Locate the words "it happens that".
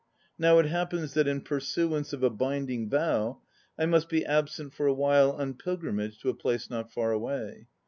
0.57-1.27